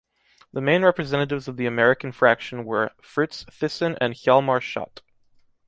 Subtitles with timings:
[0.51, 5.01] The main representatives of the "American" fraction were Fritz Thyssen and Hjalmar Schacht.